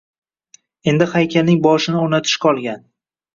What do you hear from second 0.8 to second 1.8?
Endi haykalning